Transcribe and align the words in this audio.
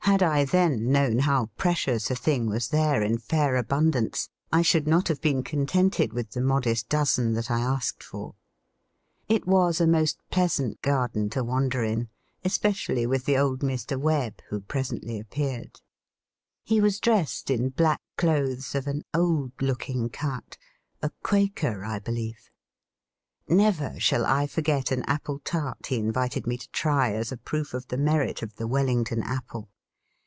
Had 0.00 0.22
I 0.22 0.44
then 0.44 0.92
known 0.92 1.20
how 1.20 1.46
precious 1.56 2.10
a 2.10 2.14
thing 2.14 2.46
was 2.46 2.68
there 2.68 3.02
in 3.02 3.16
fair 3.16 3.56
abundance, 3.56 4.28
I 4.52 4.60
should 4.60 4.86
not 4.86 5.08
have 5.08 5.22
been 5.22 5.42
contented 5.42 6.12
with 6.12 6.32
the 6.32 6.42
modest 6.42 6.90
dozen 6.90 7.32
that 7.32 7.50
I 7.50 7.60
asked 7.60 8.02
for. 8.02 8.34
It 9.30 9.46
was 9.46 9.80
a 9.80 9.86
most 9.86 10.18
pleasant 10.30 10.82
garden 10.82 11.30
to 11.30 11.42
wander 11.42 11.82
in, 11.82 12.10
especially 12.44 13.06
with 13.06 13.24
the 13.24 13.38
old 13.38 13.60
Mr. 13.60 13.98
Webb 13.98 14.42
who 14.50 14.60
presently 14.60 15.18
appeared. 15.18 15.80
He 16.64 16.82
was 16.82 17.00
dressed 17.00 17.48
in 17.48 17.70
black 17.70 18.02
clothes 18.18 18.74
of 18.74 18.86
an 18.86 19.04
old 19.14 19.52
looking 19.62 20.10
cut 20.10 20.58
a 21.00 21.12
Quaker, 21.22 21.82
I 21.82 21.98
believe. 21.98 22.50
Never 23.48 23.98
shall 23.98 24.26
I 24.26 24.48
forget 24.48 24.90
an 24.92 25.02
apple 25.04 25.38
tart 25.38 25.86
he 25.86 25.96
invited 25.96 26.46
me 26.46 26.58
to 26.58 26.68
try 26.72 27.14
as 27.14 27.32
a 27.32 27.38
proof 27.38 27.72
of 27.72 27.88
the 27.88 27.96
merit 27.96 28.42
of 28.42 28.56
the 28.56 28.66
"Wellington" 28.68 29.22
apple. 29.22 29.70